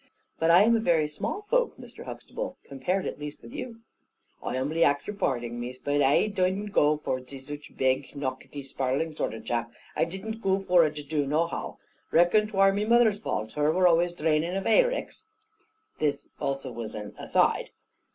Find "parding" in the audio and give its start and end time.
5.15-5.59